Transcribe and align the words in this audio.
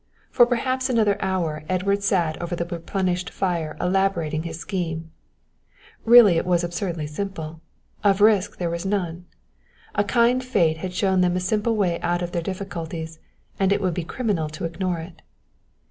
For 0.31 0.47
perhaps 0.47 0.89
another 0.89 1.15
hour 1.21 1.63
Edward 1.69 2.01
sat 2.01 2.41
over 2.41 2.55
the 2.55 2.65
replenished 2.65 3.29
fire 3.29 3.77
elaborating 3.79 4.41
his 4.41 4.59
scheme. 4.59 5.11
Really 6.05 6.37
it 6.37 6.45
was 6.47 6.63
absurdly 6.63 7.05
simple; 7.05 7.61
of 8.03 8.19
risk 8.19 8.57
there 8.57 8.71
was 8.71 8.83
none. 8.83 9.25
A 9.93 10.03
kind 10.03 10.43
fate 10.43 10.77
had 10.77 10.95
shown 10.95 11.21
them 11.21 11.35
a 11.35 11.39
simple 11.39 11.75
way 11.75 11.99
out 12.01 12.23
of 12.23 12.31
their 12.31 12.41
difficulties, 12.41 13.19
and 13.59 13.71
it 13.71 13.79
would 13.79 13.93
be 13.93 14.03
criminal 14.03 14.49
to 14.49 14.65
ignore 14.65 14.97
it. 14.97 15.21